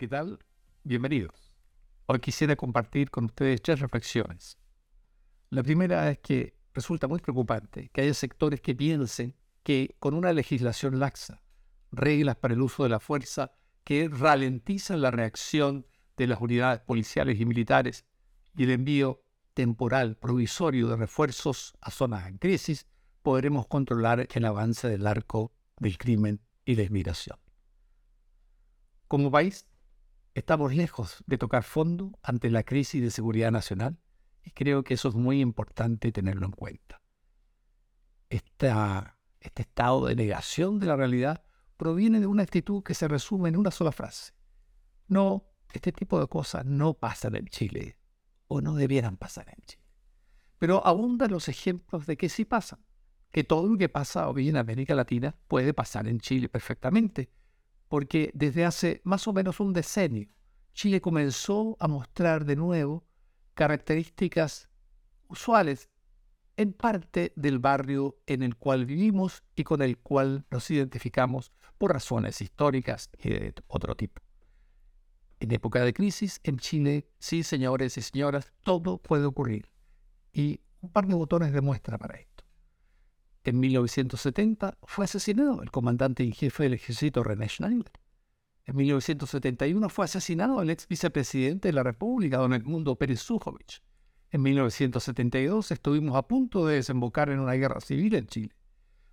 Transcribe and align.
¿qué 0.00 0.08
tal? 0.08 0.38
Bienvenidos. 0.82 1.52
Hoy 2.06 2.20
quisiera 2.20 2.56
compartir 2.56 3.10
con 3.10 3.26
ustedes 3.26 3.60
tres 3.60 3.80
reflexiones. 3.80 4.56
La 5.50 5.62
primera 5.62 6.10
es 6.10 6.20
que 6.20 6.56
resulta 6.72 7.06
muy 7.06 7.20
preocupante 7.20 7.90
que 7.92 8.00
haya 8.00 8.14
sectores 8.14 8.62
que 8.62 8.74
piensen 8.74 9.36
que 9.62 9.96
con 9.98 10.14
una 10.14 10.32
legislación 10.32 10.98
laxa, 10.98 11.42
reglas 11.92 12.36
para 12.36 12.54
el 12.54 12.62
uso 12.62 12.82
de 12.82 12.88
la 12.88 12.98
fuerza 12.98 13.52
que 13.84 14.08
ralentizan 14.10 15.02
la 15.02 15.10
reacción 15.10 15.86
de 16.16 16.28
las 16.28 16.40
unidades 16.40 16.80
policiales 16.80 17.38
y 17.38 17.44
militares 17.44 18.06
y 18.56 18.64
el 18.64 18.70
envío 18.70 19.22
temporal 19.52 20.16
provisorio 20.16 20.88
de 20.88 20.96
refuerzos 20.96 21.74
a 21.82 21.90
zonas 21.90 22.26
en 22.26 22.38
crisis, 22.38 22.86
podremos 23.20 23.66
controlar 23.66 24.26
el 24.32 24.44
avance 24.46 24.88
del 24.88 25.06
arco 25.06 25.52
del 25.76 25.98
crimen 25.98 26.40
y 26.64 26.76
la 26.76 26.84
inmigración. 26.84 27.38
Como 29.06 29.30
país, 29.30 29.66
estamos 30.34 30.74
lejos 30.74 31.22
de 31.26 31.38
tocar 31.38 31.62
fondo 31.62 32.18
ante 32.22 32.50
la 32.50 32.62
crisis 32.62 33.02
de 33.02 33.10
seguridad 33.10 33.50
nacional 33.50 33.98
y 34.44 34.50
creo 34.50 34.84
que 34.84 34.94
eso 34.94 35.08
es 35.08 35.14
muy 35.14 35.40
importante 35.40 36.12
tenerlo 36.12 36.46
en 36.46 36.52
cuenta. 36.52 37.02
Este 38.28 38.72
estado 39.56 40.06
de 40.06 40.14
negación 40.14 40.78
de 40.78 40.86
la 40.86 40.96
realidad 40.96 41.44
proviene 41.76 42.20
de 42.20 42.26
una 42.26 42.42
actitud 42.42 42.82
que 42.82 42.94
se 42.94 43.08
resume 43.08 43.48
en 43.48 43.56
una 43.56 43.70
sola 43.70 43.92
frase. 43.92 44.34
No, 45.08 45.50
este 45.72 45.92
tipo 45.92 46.20
de 46.20 46.26
cosas 46.26 46.64
no 46.64 46.94
pasan 46.94 47.36
en 47.36 47.46
Chile 47.46 47.98
o 48.46 48.60
no 48.60 48.74
debieran 48.74 49.16
pasar 49.16 49.48
en 49.48 49.62
Chile. 49.64 49.84
Pero 50.58 50.86
abundan 50.86 51.30
los 51.30 51.48
ejemplos 51.48 52.06
de 52.06 52.16
que 52.16 52.28
sí 52.28 52.44
pasan, 52.44 52.84
que 53.30 53.44
todo 53.44 53.66
lo 53.66 53.78
que 53.78 53.88
pasa 53.88 54.28
hoy 54.28 54.48
en 54.48 54.56
América 54.56 54.94
Latina 54.94 55.36
puede 55.48 55.72
pasar 55.72 56.06
en 56.06 56.20
Chile 56.20 56.48
perfectamente 56.48 57.30
porque 57.90 58.30
desde 58.34 58.64
hace 58.64 59.00
más 59.02 59.26
o 59.26 59.32
menos 59.32 59.58
un 59.58 59.72
decenio 59.72 60.30
Chile 60.72 61.00
comenzó 61.00 61.76
a 61.80 61.88
mostrar 61.88 62.44
de 62.44 62.54
nuevo 62.54 63.04
características 63.54 64.70
usuales 65.28 65.90
en 66.56 66.72
parte 66.72 67.32
del 67.34 67.58
barrio 67.58 68.16
en 68.26 68.44
el 68.44 68.54
cual 68.56 68.86
vivimos 68.86 69.42
y 69.56 69.64
con 69.64 69.82
el 69.82 69.98
cual 69.98 70.46
nos 70.50 70.70
identificamos 70.70 71.52
por 71.78 71.92
razones 71.92 72.40
históricas 72.40 73.10
y 73.18 73.30
de 73.30 73.54
otro 73.66 73.96
tipo. 73.96 74.22
En 75.40 75.52
época 75.52 75.82
de 75.82 75.92
crisis 75.92 76.40
en 76.44 76.58
Chile, 76.58 77.08
sí, 77.18 77.42
señores 77.42 77.98
y 77.98 78.02
señoras, 78.02 78.52
todo 78.62 78.98
puede 78.98 79.24
ocurrir. 79.24 79.68
Y 80.32 80.60
un 80.80 80.92
par 80.92 81.06
de 81.06 81.14
botones 81.14 81.52
demuestra 81.52 81.98
para 81.98 82.18
esto. 82.18 82.29
En 83.42 83.58
1970 83.58 84.76
fue 84.82 85.06
asesinado 85.06 85.62
el 85.62 85.70
comandante 85.70 86.22
en 86.22 86.32
jefe 86.32 86.64
del 86.64 86.74
ejército 86.74 87.24
René 87.24 87.48
Schneider. 87.48 87.90
En 88.66 88.76
1971 88.76 89.88
fue 89.88 90.04
asesinado 90.04 90.60
el 90.60 90.68
ex 90.68 90.86
vicepresidente 90.86 91.68
de 91.68 91.72
la 91.72 91.82
República, 91.82 92.36
don 92.36 92.52
Edmundo 92.52 92.96
Pérez. 92.96 93.26
En 94.30 94.42
1972 94.42 95.70
estuvimos 95.70 96.16
a 96.16 96.28
punto 96.28 96.66
de 96.66 96.76
desembocar 96.76 97.30
en 97.30 97.40
una 97.40 97.54
guerra 97.54 97.80
civil 97.80 98.14
en 98.14 98.26
Chile. 98.26 98.54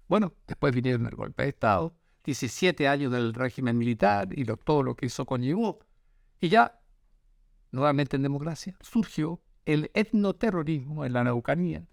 Bueno, 0.09 0.33
después 0.45 0.75
vinieron 0.75 1.05
el 1.05 1.15
golpe 1.15 1.43
de 1.43 1.49
Estado, 1.49 1.95
17 2.25 2.85
años 2.87 3.13
del 3.13 3.33
régimen 3.33 3.77
militar 3.77 4.27
y 4.37 4.43
todo 4.43 4.83
lo 4.83 4.95
que 4.95 5.05
eso 5.05 5.25
conllevó. 5.25 5.79
Y 6.41 6.49
ya, 6.49 6.81
nuevamente 7.71 8.17
en 8.17 8.23
democracia, 8.23 8.75
surgió 8.81 9.41
el 9.65 9.89
etnoterrorismo 9.93 11.05
en 11.05 11.13
la 11.13 11.23
Neucanía, 11.23 11.87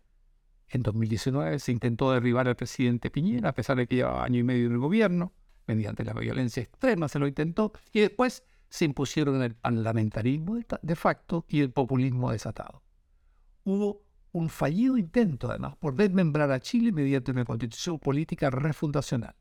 en 0.69 0.83
2019 0.83 1.59
se 1.59 1.73
intentó 1.73 2.12
derribar 2.12 2.48
al 2.48 2.57
presidente 2.57 3.11
Piñera, 3.11 3.51
a 3.51 3.55
pesar 3.55 3.77
de 3.77 3.87
que 3.87 3.97
llevaba 3.97 4.25
año 4.25 4.41
y 4.41 4.43
medio 4.43 4.67
en 4.67 4.73
el 4.73 4.79
gobierno, 4.79 5.33
mediante 5.67 6.05
la 6.05 6.12
violencia 6.12 6.62
extrema 6.62 7.09
se 7.09 7.19
lo 7.19 7.27
intentó, 7.27 7.73
y 7.92 8.01
después 8.01 8.45
se 8.69 8.85
impusieron 8.85 9.41
el 9.42 9.55
parlamentarismo 9.55 10.58
de 10.83 10.97
facto 10.97 11.45
y 11.48 11.61
el 11.61 11.70
populismo 11.70 12.33
desatado. 12.33 12.83
Hubo 13.64 14.02
un 14.33 14.48
fallido 14.48 14.98
intento, 14.98 15.48
además, 15.48 15.77
por 15.77 15.95
desmembrar 15.95 16.51
a 16.51 16.61
Chile 16.61 16.91
mediante 16.91 17.31
una 17.31 17.45
constitución 17.45 18.01
política 18.01 18.51
refundacional. 18.51 19.36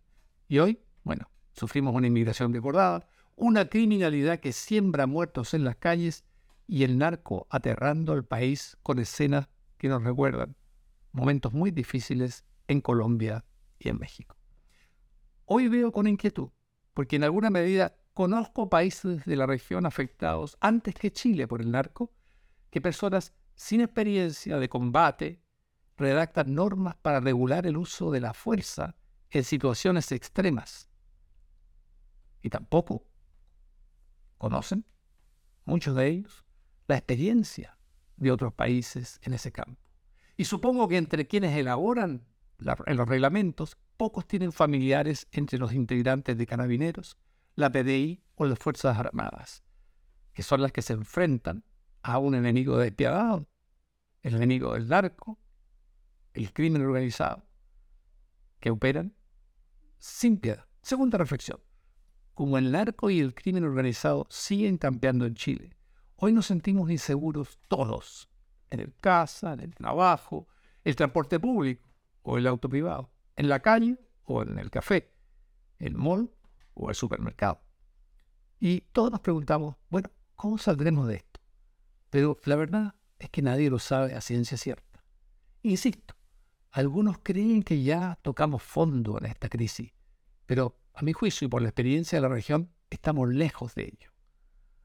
Y 0.47 0.59
hoy, 0.59 0.79
bueno, 1.03 1.29
sufrimos 1.53 1.95
una 1.95 2.07
inmigración 2.07 2.51
desbordada, 2.51 3.07
una 3.35 3.67
criminalidad 3.69 4.39
que 4.39 4.53
siembra 4.53 5.07
muertos 5.07 5.55
en 5.55 5.63
las 5.63 5.77
calles 5.77 6.25
y 6.67 6.83
el 6.83 6.99
narco 6.99 7.47
aterrando 7.49 8.13
al 8.13 8.23
país 8.23 8.77
con 8.83 8.99
escenas 8.99 9.49
que 9.79 9.87
nos 9.89 10.03
recuerdan 10.03 10.55
momentos 11.13 11.53
muy 11.53 11.71
difíciles 11.71 12.43
en 12.67 12.81
Colombia 12.81 13.45
y 13.79 13.89
en 13.89 13.97
México. 13.97 14.35
Hoy 15.45 15.67
veo 15.67 15.91
con 15.91 16.07
inquietud, 16.07 16.49
porque 16.93 17.15
en 17.15 17.23
alguna 17.23 17.49
medida 17.49 17.95
conozco 18.13 18.69
países 18.69 19.23
de 19.25 19.35
la 19.35 19.45
región 19.45 19.85
afectados 19.85 20.57
antes 20.59 20.95
que 20.95 21.11
Chile 21.11 21.47
por 21.47 21.61
el 21.61 21.71
narco, 21.71 22.11
que 22.69 22.81
personas 22.81 23.33
sin 23.55 23.81
experiencia 23.81 24.57
de 24.57 24.69
combate 24.69 25.41
redactan 25.97 26.55
normas 26.55 26.95
para 26.95 27.19
regular 27.19 27.67
el 27.67 27.77
uso 27.77 28.11
de 28.11 28.19
la 28.19 28.33
fuerza 28.33 28.95
en 29.29 29.43
situaciones 29.43 30.11
extremas. 30.11 30.89
Y 32.41 32.49
tampoco 32.49 33.05
conocen, 34.37 34.85
muchos 35.65 35.95
de 35.95 36.07
ellos, 36.07 36.45
la 36.87 36.97
experiencia 36.97 37.77
de 38.17 38.31
otros 38.31 38.53
países 38.53 39.19
en 39.23 39.33
ese 39.33 39.51
campo. 39.51 39.82
Y 40.35 40.45
supongo 40.45 40.87
que 40.87 40.97
entre 40.97 41.27
quienes 41.27 41.55
elaboran 41.55 42.25
los 42.57 43.07
reglamentos, 43.07 43.77
pocos 43.97 44.27
tienen 44.27 44.51
familiares 44.51 45.27
entre 45.31 45.59
los 45.59 45.73
integrantes 45.73 46.37
de 46.37 46.47
carabineros, 46.47 47.17
la 47.55 47.71
PDI 47.71 48.23
o 48.35 48.45
las 48.45 48.59
Fuerzas 48.59 48.97
Armadas, 48.97 49.63
que 50.33 50.43
son 50.43 50.61
las 50.61 50.71
que 50.71 50.81
se 50.81 50.93
enfrentan 50.93 51.63
a 52.01 52.17
un 52.17 52.35
enemigo 52.35 52.77
despiadado, 52.77 53.47
el 54.21 54.35
enemigo 54.35 54.73
del 54.73 54.87
narco, 54.87 55.39
el 56.33 56.51
crimen 56.51 56.81
organizado, 56.81 57.45
que 58.59 58.71
operan 58.71 59.15
sin 59.99 60.37
piedad. 60.37 60.65
Segunda 60.81 61.17
reflexión. 61.17 61.59
Como 62.33 62.57
el 62.57 62.71
narco 62.71 63.09
y 63.09 63.19
el 63.19 63.35
crimen 63.35 63.63
organizado 63.63 64.25
siguen 64.29 64.77
campeando 64.77 65.25
en 65.25 65.35
Chile, 65.35 65.77
hoy 66.15 66.33
nos 66.33 66.47
sentimos 66.47 66.89
inseguros 66.89 67.59
todos, 67.67 68.29
en 68.73 68.79
el 68.79 68.93
casa, 68.95 69.53
en 69.53 69.59
el 69.59 69.75
trabajo, 69.75 70.47
el 70.83 70.95
transporte 70.95 71.39
público 71.39 71.87
o 72.23 72.39
el 72.39 72.47
auto 72.47 72.67
privado, 72.67 73.11
en 73.35 73.47
la 73.47 73.59
calle 73.59 73.99
o 74.25 74.41
en 74.41 74.57
el 74.57 74.71
café, 74.71 75.13
el 75.77 75.93
mall 75.93 76.31
o 76.73 76.89
el 76.89 76.95
supermercado. 76.95 77.61
Y 78.59 78.81
todos 78.91 79.11
nos 79.11 79.19
preguntamos, 79.19 79.75
bueno, 79.89 80.09
¿cómo 80.35 80.57
saldremos 80.57 81.07
de 81.07 81.17
esto? 81.17 81.39
Pero 82.09 82.39
la 82.45 82.55
verdad 82.55 82.95
es 83.19 83.29
que 83.29 83.43
nadie 83.43 83.69
lo 83.69 83.77
sabe 83.77 84.15
a 84.15 84.21
ciencia 84.21 84.57
cierta. 84.57 85.03
Insisto, 85.61 86.15
algunos 86.71 87.19
creen 87.21 87.61
que 87.61 87.83
ya 87.83 88.17
tocamos 88.23 88.63
fondo 88.63 89.19
en 89.19 89.25
esta 89.25 89.49
crisis, 89.49 89.91
pero 90.47 90.79
a 90.95 91.03
mi 91.03 91.13
juicio 91.13 91.45
y 91.45 91.49
por 91.49 91.61
la 91.61 91.69
experiencia 91.69 92.17
de 92.17 92.23
la 92.23 92.33
región, 92.33 92.71
estamos 92.89 93.29
lejos 93.29 93.75
de 93.75 93.83
ello. 93.83 94.11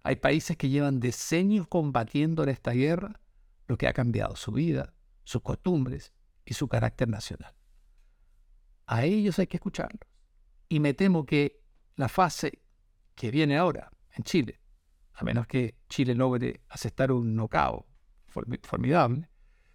Hay 0.03 0.17
países 0.17 0.59
que 0.59 0.69
llevan 0.69 1.01
decenios 1.01 1.67
combatiendo 1.69 2.43
en 2.43 2.51
esta 2.51 2.73
guerra 2.73 3.21
lo 3.69 3.77
que 3.77 3.87
ha 3.87 3.93
cambiado 3.93 4.35
su 4.35 4.51
vida, 4.51 4.95
sus 5.23 5.43
costumbres 5.43 6.13
y 6.45 6.55
su 6.55 6.67
carácter 6.67 7.09
nacional. 7.09 7.55
A 8.87 9.05
ellos 9.05 9.39
hay 9.39 9.47
que 9.47 9.59
escucharlos. 9.59 10.09
Y 10.69 10.81
me 10.81 10.95
temo 10.95 11.25
que 11.27 11.63
la 11.95 12.09
fase 12.09 12.63
que 13.15 13.31
viene 13.31 13.59
ahora 13.59 13.91
en 14.13 14.25
Chile, 14.25 14.61
a 15.13 15.23
menos 15.25 15.47
que 15.47 15.77
Chile 15.89 16.15
logre 16.15 16.63
aceptar 16.69 17.13
un 17.13 17.37
nocao 17.37 17.87
formidable, 18.27 19.29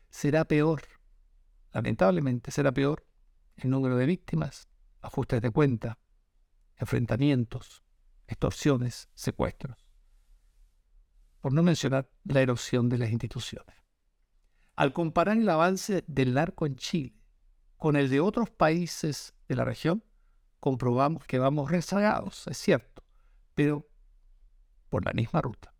será 0.09 0.45
peor. 0.45 0.81
Lamentablemente 1.71 2.49
será 2.51 2.71
peor 2.71 3.05
el 3.57 3.69
número 3.69 3.95
de 3.95 4.07
víctimas, 4.07 4.67
ajustes 5.01 5.41
de 5.41 5.51
cuenta, 5.51 5.99
enfrentamientos, 6.77 7.83
extorsiones, 8.25 9.09
secuestros. 9.13 9.77
Por 11.41 11.53
no 11.53 11.61
mencionar 11.61 12.09
la 12.23 12.41
erosión 12.41 12.89
de 12.89 12.97
las 12.97 13.11
instituciones. 13.11 13.82
Al 14.75 14.93
comparar 14.93 15.37
el 15.37 15.49
avance 15.49 16.03
del 16.07 16.33
narco 16.33 16.65
en 16.65 16.75
Chile 16.75 17.15
con 17.77 17.95
el 17.95 18.09
de 18.09 18.19
otros 18.19 18.49
países 18.49 19.33
de 19.47 19.55
la 19.55 19.65
región, 19.65 20.03
comprobamos 20.59 21.25
que 21.25 21.37
vamos 21.37 21.69
rezagados, 21.69 22.47
es 22.47 22.57
cierto, 22.57 23.03
pero 23.53 23.87
por 24.89 25.05
la 25.05 25.13
misma 25.13 25.41
ruta. 25.41 25.73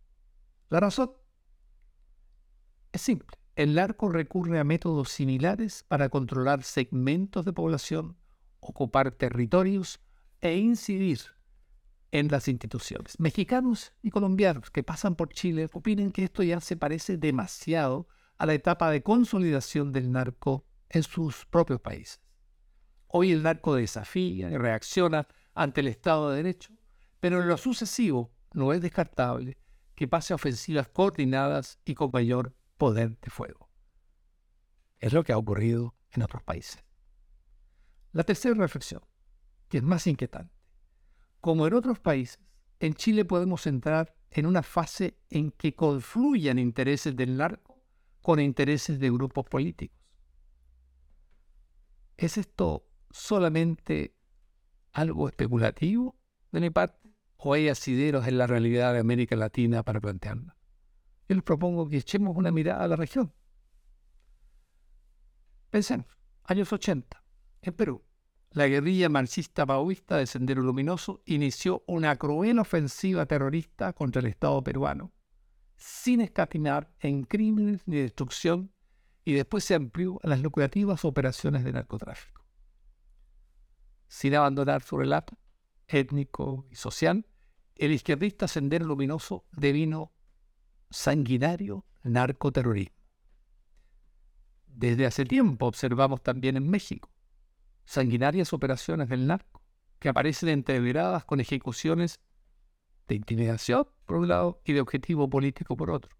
La 0.69 0.79
razón 0.79 1.13
es 2.91 3.01
simple. 3.01 3.37
El 3.55 3.75
narco 3.75 4.09
recurre 4.09 4.59
a 4.59 4.63
métodos 4.63 5.09
similares 5.09 5.85
para 5.87 6.09
controlar 6.09 6.63
segmentos 6.63 7.45
de 7.45 7.53
población, 7.53 8.17
ocupar 8.59 9.11
territorios 9.11 9.99
e 10.41 10.57
incidir 10.57 11.19
en 12.11 12.27
las 12.27 12.47
instituciones. 12.47 13.19
Mexicanos 13.19 13.93
y 14.01 14.09
colombianos 14.09 14.69
que 14.71 14.83
pasan 14.83 15.15
por 15.15 15.29
Chile 15.29 15.69
opinen 15.71 16.11
que 16.11 16.23
esto 16.23 16.43
ya 16.43 16.59
se 16.59 16.75
parece 16.75 17.17
demasiado 17.17 18.07
a 18.37 18.45
la 18.45 18.53
etapa 18.53 18.89
de 18.91 19.03
consolidación 19.03 19.91
del 19.91 20.11
narco 20.11 20.65
en 20.89 21.03
sus 21.03 21.45
propios 21.45 21.81
países. 21.81 22.21
Hoy 23.07 23.31
el 23.31 23.43
narco 23.43 23.75
desafía 23.75 24.49
y 24.49 24.57
reacciona 24.57 25.27
ante 25.53 25.81
el 25.81 25.87
Estado 25.87 26.31
de 26.31 26.37
Derecho, 26.37 26.73
pero 27.19 27.41
en 27.41 27.47
lo 27.47 27.57
sucesivo 27.57 28.33
no 28.53 28.73
es 28.73 28.81
descartable 28.81 29.57
que 29.95 30.07
pase 30.07 30.33
a 30.33 30.35
ofensivas 30.35 30.87
coordinadas 30.87 31.79
y 31.85 31.93
con 31.93 32.09
mayor 32.11 32.55
poder 32.77 33.19
de 33.19 33.29
fuego. 33.29 33.69
Es 34.99 35.13
lo 35.13 35.23
que 35.23 35.33
ha 35.33 35.37
ocurrido 35.37 35.95
en 36.11 36.23
otros 36.23 36.43
países. 36.43 36.83
La 38.11 38.23
tercera 38.23 38.55
reflexión, 38.55 39.01
que 39.69 39.77
es 39.77 39.83
más 39.83 40.07
inquietante. 40.07 40.53
Como 41.39 41.67
en 41.67 41.73
otros 41.73 41.99
países, 41.99 42.39
en 42.79 42.93
Chile 42.93 43.25
podemos 43.25 43.67
entrar 43.67 44.15
en 44.31 44.45
una 44.45 44.63
fase 44.63 45.19
en 45.29 45.51
que 45.51 45.75
confluyan 45.75 46.57
intereses 46.57 47.15
del 47.15 47.37
narco 47.37 47.72
con 48.23 48.39
intereses 48.39 48.99
de 48.99 49.11
grupos 49.11 49.45
políticos. 49.45 49.99
¿Es 52.15 52.37
esto 52.37 52.87
solamente 53.11 54.15
algo 54.93 55.27
especulativo 55.27 56.15
de 56.51 56.61
mi 56.61 56.69
parte? 56.69 57.13
¿O 57.35 57.53
hay 57.53 57.67
asideros 57.67 58.25
en 58.25 58.37
la 58.37 58.47
realidad 58.47 58.93
de 58.93 58.99
América 58.99 59.35
Latina 59.35 59.83
para 59.83 59.99
plantearla? 59.99 60.55
Yo 61.27 61.35
les 61.35 61.43
propongo 61.43 61.89
que 61.89 61.97
echemos 61.97 62.37
una 62.37 62.51
mirada 62.51 62.85
a 62.85 62.87
la 62.87 62.95
región. 62.95 63.33
Pensemos, 65.69 66.07
años 66.45 66.71
80, 66.71 67.21
en 67.61 67.73
Perú, 67.73 68.05
la 68.51 68.67
guerrilla 68.67 69.09
marxista 69.09 69.65
maoísta 69.65 70.15
de 70.15 70.27
Sendero 70.27 70.61
Luminoso 70.61 71.21
inició 71.25 71.83
una 71.87 72.15
cruel 72.15 72.59
ofensiva 72.59 73.25
terrorista 73.25 73.91
contra 73.91 74.21
el 74.21 74.27
Estado 74.27 74.63
peruano 74.63 75.11
sin 75.75 76.21
escatimar 76.21 76.91
en 76.99 77.23
crímenes 77.23 77.81
ni 77.87 77.97
destrucción 77.97 78.71
y 79.25 79.33
después 79.33 79.63
se 79.63 79.75
amplió 79.75 80.19
a 80.23 80.27
las 80.27 80.41
lucrativas 80.41 81.05
operaciones 81.05 81.63
de 81.63 81.73
narcotráfico. 81.73 82.45
Sin 84.07 84.35
abandonar 84.35 84.83
su 84.83 84.97
relato 84.97 85.37
étnico 85.87 86.65
y 86.69 86.75
social, 86.75 87.25
el 87.75 87.91
izquierdista 87.91 88.47
Sendero 88.47 88.85
Luminoso 88.85 89.45
devino 89.51 90.13
sanguinario 90.89 91.85
narcoterrorismo. 92.03 92.97
Desde 94.67 95.05
hace 95.05 95.25
tiempo 95.25 95.67
observamos 95.67 96.21
también 96.21 96.57
en 96.57 96.69
México 96.69 97.13
sanguinarias 97.85 98.53
operaciones 98.53 99.09
del 99.09 99.27
narco 99.27 99.61
que 99.99 100.09
aparecen 100.09 100.49
entreveradas 100.49 101.25
con 101.25 101.39
ejecuciones 101.39 102.19
de 103.07 103.15
intimidación, 103.15 103.87
por 104.05 104.17
un 104.17 104.27
lado, 104.27 104.61
y 104.65 104.73
de 104.73 104.81
objetivo 104.81 105.29
político, 105.29 105.77
por 105.77 105.89
otro. 105.89 106.15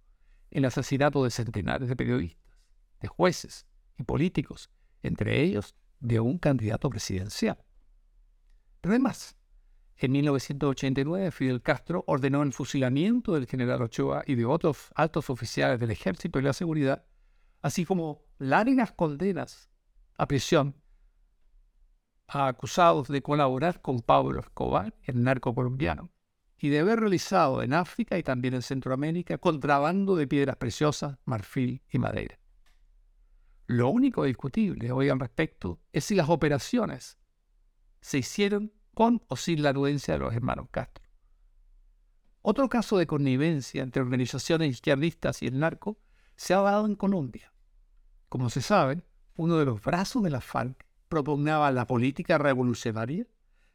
El 0.52 0.66
asesinato 0.66 1.24
de 1.24 1.32
centenares 1.32 1.88
de 1.88 1.96
periodistas, 1.96 2.58
de 3.02 3.08
jueces 3.08 3.66
y 3.98 4.04
políticos, 4.04 4.70
entre 5.02 5.42
ellos 5.42 5.76
de 6.00 6.20
un 6.20 6.38
candidato 6.38 6.90
presidencial. 6.90 7.58
Pero 8.82 8.94
además, 8.94 9.36
en 9.98 10.12
1989 10.12 11.32
Fidel 11.32 11.62
Castro 11.62 12.04
ordenó 12.08 12.44
el 12.44 12.54
fusilamiento 12.54 13.34
del 13.34 13.48
general 13.48 13.82
Ochoa 13.82 14.24
y 14.26 14.36
de 14.36 14.46
otros 14.46 14.90
altos 14.96 15.30
oficiales 15.30 15.80
del 15.80 15.92
ejército 15.92 16.40
y 16.40 16.42
la 16.42 16.54
seguridad, 16.54 17.06
así 17.62 17.86
como 17.86 18.24
largas 18.38 18.92
condenas 18.92 19.70
a 20.18 20.28
prisión 20.28 20.76
a 22.28 22.48
acusados 22.48 23.08
de 23.08 23.22
colaborar 23.22 23.82
con 23.82 24.00
Pablo 24.00 24.40
Escobar, 24.40 24.94
el 25.04 25.24
narco 25.24 25.54
colombiano 25.54 26.10
y 26.64 26.70
de 26.70 26.80
haber 26.80 27.02
realizado 27.02 27.62
en 27.62 27.74
África 27.74 28.18
y 28.18 28.24
también 28.24 28.54
en 28.54 28.62
Centroamérica 28.62 29.38
contrabando 29.38 30.16
de 30.16 30.28
piedras 30.28 30.56
preciosas, 30.56 31.18
marfil 31.26 31.82
y 31.92 32.00
madera. 32.00 32.40
Lo 33.68 33.90
único 33.90 34.24
discutible 34.24 34.90
hoy 34.94 35.10
al 35.10 35.20
respecto 35.20 35.82
es 35.92 36.06
si 36.06 36.16
las 36.16 36.30
operaciones 36.30 37.18
se 38.00 38.20
hicieron 38.20 38.72
con 38.94 39.22
o 39.28 39.36
sin 39.36 39.62
la 39.62 39.72
anuencia 39.72 40.14
de 40.14 40.22
los 40.22 40.34
hermanos 40.34 40.68
Castro. 40.72 41.04
Otro 42.42 42.70
caso 42.70 42.98
de 42.98 43.08
connivencia 43.08 43.84
entre 43.84 44.02
organizaciones 44.02 44.72
izquierdistas 44.72 45.44
y 45.44 45.48
el 45.48 45.60
narco 45.60 46.00
se 46.38 46.54
ha 46.54 46.62
dado 46.62 46.86
en 46.86 46.96
Colombia. 46.96 47.52
Como 48.30 48.50
se 48.50 48.62
sabe, 48.62 49.04
uno 49.36 49.58
de 49.58 49.66
los 49.66 49.82
brazos 49.84 50.24
de 50.24 50.30
la 50.30 50.40
FARC 50.40 50.88
propugnaba 51.10 51.72
la 51.72 51.88
política 51.88 52.38
revolucionaria, 52.38 53.28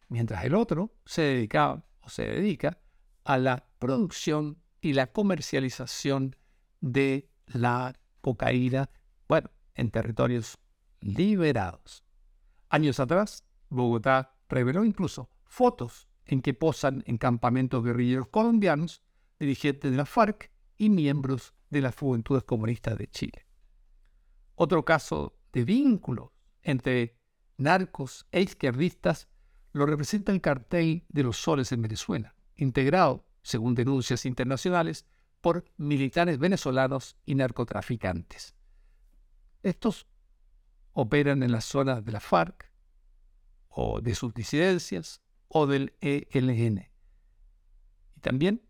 mientras 0.08 0.42
el 0.46 0.54
otro 0.54 0.94
se 1.04 1.20
dedicaba 1.20 1.84
se 2.08 2.26
dedica 2.26 2.78
a 3.24 3.38
la 3.38 3.68
producción 3.78 4.58
y 4.80 4.92
la 4.92 5.08
comercialización 5.08 6.36
de 6.80 7.30
la 7.46 7.98
cocaína, 8.20 8.90
bueno, 9.28 9.50
en 9.74 9.90
territorios 9.90 10.58
liberados. 11.00 12.04
Años 12.68 13.00
atrás, 13.00 13.44
Bogotá 13.68 14.34
reveló 14.48 14.84
incluso 14.84 15.30
fotos 15.44 16.08
en 16.26 16.42
que 16.42 16.54
posan 16.54 17.02
en 17.06 17.18
campamentos 17.18 17.82
guerrilleros 17.82 18.28
colombianos, 18.28 19.02
dirigentes 19.38 19.90
de 19.90 19.96
la 19.96 20.06
FARC 20.06 20.50
y 20.76 20.90
miembros 20.90 21.54
de 21.70 21.80
las 21.80 21.96
Juventudes 21.96 22.44
Comunistas 22.44 22.98
de 22.98 23.08
Chile. 23.08 23.46
Otro 24.54 24.84
caso 24.84 25.38
de 25.52 25.64
vínculo 25.64 26.32
entre 26.62 27.18
narcos 27.56 28.26
e 28.32 28.40
izquierdistas 28.40 29.28
lo 29.72 29.86
representa 29.86 30.32
el 30.32 30.40
cartel 30.40 31.04
de 31.08 31.22
los 31.22 31.36
soles 31.36 31.72
en 31.72 31.82
Venezuela, 31.82 32.34
integrado, 32.56 33.26
según 33.42 33.74
denuncias 33.74 34.26
internacionales, 34.26 35.06
por 35.40 35.64
militares 35.76 36.38
venezolanos 36.38 37.16
y 37.24 37.34
narcotraficantes. 37.34 38.54
Estos 39.62 40.06
operan 40.92 41.42
en 41.42 41.52
las 41.52 41.64
zonas 41.64 42.04
de 42.04 42.12
la 42.12 42.20
FARC 42.20 42.72
o 43.68 44.00
de 44.00 44.14
sus 44.14 44.34
disidencias 44.34 45.22
o 45.48 45.66
del 45.66 45.94
ELN. 46.00 46.88
Y 48.16 48.20
también, 48.20 48.62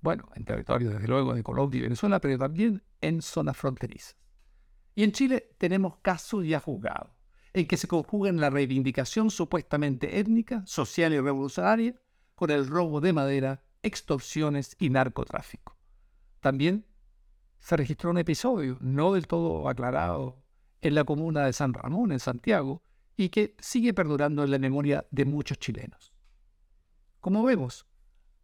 bueno, 0.00 0.30
en 0.34 0.44
territorio 0.44 0.90
desde 0.90 1.08
luego 1.08 1.34
de 1.34 1.42
Colombia 1.42 1.78
y 1.78 1.82
Venezuela, 1.82 2.20
pero 2.20 2.38
también 2.38 2.82
en 3.00 3.20
zonas 3.20 3.56
fronterizas. 3.56 4.16
Y 4.94 5.04
en 5.04 5.12
Chile 5.12 5.54
tenemos 5.58 5.98
casos 5.98 6.46
ya 6.46 6.60
juzgados 6.60 7.19
en 7.52 7.66
que 7.66 7.76
se 7.76 7.88
conjugan 7.88 8.40
la 8.40 8.50
reivindicación 8.50 9.30
supuestamente 9.30 10.18
étnica, 10.18 10.62
social 10.66 11.12
y 11.12 11.20
revolucionaria 11.20 12.00
con 12.34 12.50
el 12.50 12.66
robo 12.66 13.00
de 13.00 13.12
madera, 13.12 13.62
extorsiones 13.82 14.76
y 14.78 14.90
narcotráfico. 14.90 15.76
También 16.40 16.86
se 17.58 17.76
registró 17.76 18.10
un 18.10 18.18
episodio 18.18 18.78
no 18.80 19.12
del 19.12 19.26
todo 19.26 19.68
aclarado 19.68 20.42
en 20.80 20.94
la 20.94 21.04
comuna 21.04 21.44
de 21.44 21.52
San 21.52 21.74
Ramón, 21.74 22.12
en 22.12 22.20
Santiago, 22.20 22.82
y 23.16 23.28
que 23.28 23.54
sigue 23.58 23.92
perdurando 23.92 24.44
en 24.44 24.50
la 24.50 24.58
memoria 24.58 25.06
de 25.10 25.26
muchos 25.26 25.58
chilenos. 25.58 26.14
Como 27.20 27.42
vemos, 27.42 27.86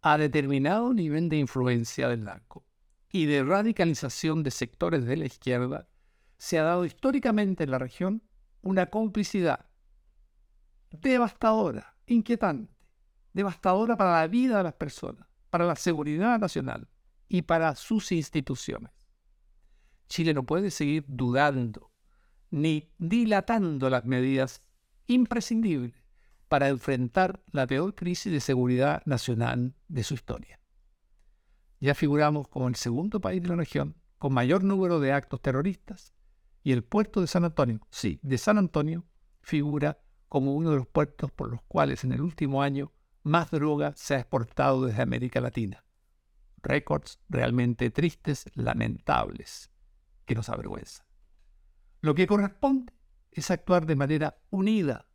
a 0.02 0.18
determinado 0.18 0.92
nivel 0.92 1.30
de 1.30 1.38
influencia 1.38 2.08
del 2.08 2.24
narco 2.24 2.66
y 3.10 3.24
de 3.24 3.42
radicalización 3.42 4.42
de 4.42 4.50
sectores 4.50 5.06
de 5.06 5.16
la 5.16 5.24
izquierda 5.24 5.88
se 6.36 6.58
ha 6.58 6.64
dado 6.64 6.84
históricamente 6.84 7.64
en 7.64 7.70
la 7.70 7.78
región 7.78 8.22
una 8.66 8.86
complicidad 8.86 9.66
devastadora, 10.90 11.96
inquietante, 12.06 12.74
devastadora 13.32 13.96
para 13.96 14.20
la 14.20 14.26
vida 14.26 14.58
de 14.58 14.64
las 14.64 14.74
personas, 14.74 15.26
para 15.50 15.64
la 15.64 15.76
seguridad 15.76 16.38
nacional 16.38 16.88
y 17.28 17.42
para 17.42 17.74
sus 17.76 18.10
instituciones. 18.12 18.90
Chile 20.08 20.34
no 20.34 20.44
puede 20.44 20.70
seguir 20.70 21.04
dudando 21.06 21.92
ni 22.50 22.92
dilatando 22.98 23.88
las 23.88 24.04
medidas 24.04 24.62
imprescindibles 25.06 26.02
para 26.48 26.68
enfrentar 26.68 27.42
la 27.52 27.66
peor 27.66 27.94
crisis 27.94 28.32
de 28.32 28.40
seguridad 28.40 29.02
nacional 29.04 29.74
de 29.88 30.04
su 30.04 30.14
historia. 30.14 30.60
Ya 31.80 31.94
figuramos 31.94 32.48
como 32.48 32.68
el 32.68 32.76
segundo 32.76 33.20
país 33.20 33.42
de 33.42 33.48
la 33.48 33.56
región 33.56 33.96
con 34.18 34.32
mayor 34.32 34.64
número 34.64 34.98
de 34.98 35.12
actos 35.12 35.40
terroristas 35.40 36.15
y 36.66 36.72
el 36.72 36.82
puerto 36.82 37.20
de 37.20 37.28
San 37.28 37.44
Antonio, 37.44 37.78
sí, 37.90 38.18
de 38.24 38.38
San 38.38 38.58
Antonio, 38.58 39.06
figura 39.40 40.00
como 40.28 40.52
uno 40.56 40.70
de 40.70 40.78
los 40.78 40.88
puertos 40.88 41.30
por 41.30 41.48
los 41.48 41.62
cuales 41.62 42.02
en 42.02 42.10
el 42.10 42.20
último 42.20 42.60
año 42.60 42.92
más 43.22 43.52
droga 43.52 43.92
se 43.94 44.16
ha 44.16 44.18
exportado 44.18 44.84
desde 44.84 45.00
América 45.00 45.40
Latina. 45.40 45.84
Récords 46.64 47.20
realmente 47.28 47.90
tristes, 47.90 48.46
lamentables, 48.54 49.70
que 50.24 50.34
nos 50.34 50.48
avergüenzan. 50.48 51.06
Lo 52.00 52.16
que 52.16 52.26
corresponde 52.26 52.92
es 53.30 53.52
actuar 53.52 53.86
de 53.86 53.94
manera 53.94 54.36
unida, 54.50 55.06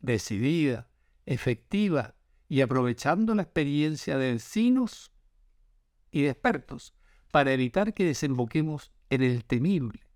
decidida, 0.00 0.90
efectiva 1.24 2.16
y 2.50 2.60
aprovechando 2.60 3.34
la 3.34 3.44
experiencia 3.44 4.18
de 4.18 4.32
vecinos 4.32 5.10
y 6.10 6.24
de 6.24 6.28
expertos 6.28 6.94
para 7.32 7.54
evitar 7.54 7.94
que 7.94 8.04
desemboquemos 8.04 8.92
en 9.08 9.22
el 9.22 9.46
temible, 9.46 10.07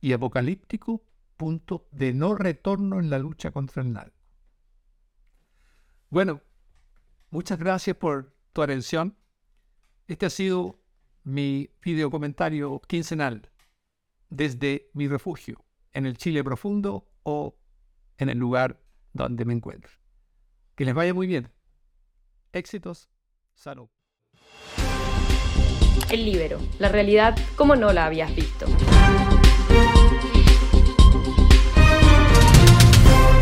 y 0.00 0.12
apocalíptico 0.12 1.02
punto 1.36 1.88
de 1.90 2.12
no 2.12 2.34
retorno 2.34 3.00
en 3.00 3.10
la 3.10 3.18
lucha 3.18 3.50
contra 3.50 3.82
el 3.82 3.92
narco. 3.92 4.16
Bueno, 6.10 6.42
muchas 7.30 7.58
gracias 7.58 7.96
por 7.96 8.34
tu 8.52 8.62
atención. 8.62 9.16
Este 10.06 10.26
ha 10.26 10.30
sido 10.30 10.80
mi 11.22 11.70
video 11.82 12.10
comentario 12.10 12.80
quincenal 12.80 13.50
desde 14.28 14.90
mi 14.92 15.08
refugio 15.08 15.64
en 15.92 16.06
el 16.06 16.16
Chile 16.16 16.42
profundo 16.42 17.06
o 17.22 17.56
en 18.18 18.28
el 18.28 18.38
lugar 18.38 18.80
donde 19.12 19.44
me 19.44 19.52
encuentro. 19.52 19.92
Que 20.74 20.84
les 20.84 20.94
vaya 20.94 21.14
muy 21.14 21.26
bien. 21.26 21.52
Éxitos. 22.52 23.08
Salud. 23.54 23.88
El 26.10 26.24
Libero, 26.24 26.58
la 26.78 26.88
realidad 26.88 27.38
como 27.56 27.76
no 27.76 27.92
la 27.92 28.06
habías 28.06 28.34
visto. 28.34 28.66